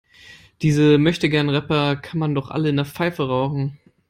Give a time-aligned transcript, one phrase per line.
[0.63, 3.77] Diese Möchtegern-Rapper kann man doch alle in der Pfeife rauchen.